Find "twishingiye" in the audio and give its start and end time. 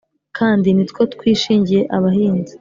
1.13-1.81